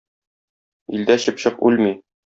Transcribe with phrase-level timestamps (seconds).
[0.99, 1.97] Илдә чыпчык үлми.